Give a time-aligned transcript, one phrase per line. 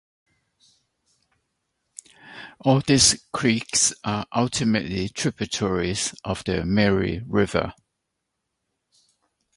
[2.61, 7.75] All of these creeks are ultimately tributaries of the Mary River.